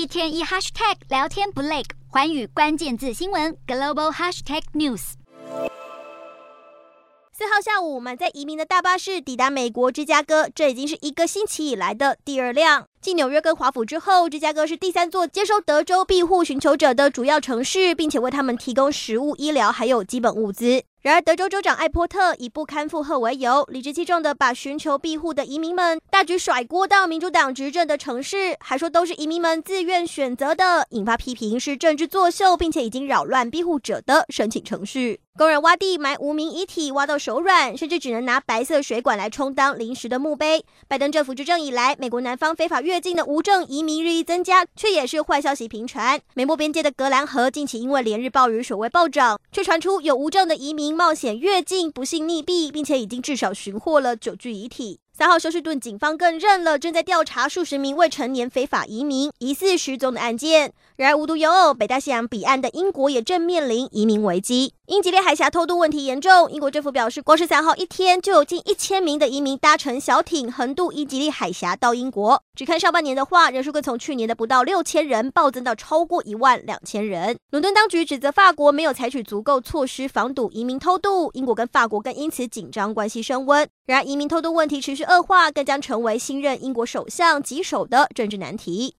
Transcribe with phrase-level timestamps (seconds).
[0.00, 5.12] 一天一 hashtag 聊天不累，寰宇关键字新闻 global hashtag news。
[7.30, 12.86] 四号下午，满载移民的大巴士抵达美国芝加哥，这已经是一个星期以来的第二辆。
[13.02, 20.82] 继纽约跟华府之后，芝加哥是第三座接收德州庇护寻求者的主要城市，并且为他们提供食物、医疗还有基本物资。
[21.02, 35.20] 然而，德州州长艾波特以不堪负荷为由，理直气壮地把寻求庇护的移民们大举甩锅到民主党执政的城市，还说都是移民们自愿选择的，引发批评是政治作秀，并且已经扰乱庇护者的申请程序。
[35.40, 40.62] 工人挖地埋无名遗体，挖到手软，甚至只能拿白色水管来充当临时的墓碑。
[40.86, 46.20] 拜登政府执政以来，美国南方非法越境的无证移民日益增加，却也是坏消息频传。
[46.34, 55.00] 美墨边界的格兰河近期因为连日暴雨，水位暴涨，却传出有无证的移民冒险越境，不幸溺毙，并且已经至少寻获了九具遗体。
[55.20, 60.72] 三号休斯顿警方更认了正在调查数十名未成年非法移民疑似失踪的案件。
[60.96, 64.72] 然而无独有偶，北大西洋彼岸的英国也正面临移民危机。
[64.86, 72.42] 英吉利海峡偷渡问题严重，英国政府表示，光是三号一天就有近一千名的移民搭乘小艇横渡英吉利海峡到英国。
[72.54, 77.36] 只看上半年的话，人数更从去年的不到六千人暴增到超过一万两千人。
[77.50, 83.68] 伦敦当局指责法国没有采取足够措施防堵移民偷渡，英国跟法国更因此紧张关系升温。
[83.90, 88.88] 然而，移民偷渡问题持续恶化，更将成为新任英国首相棘手的政治难题。